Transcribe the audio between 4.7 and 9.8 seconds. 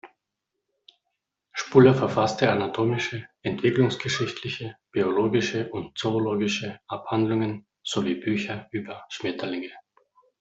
biologische und zoologische Abhandlungen sowie Bücher über Schmetterlinge.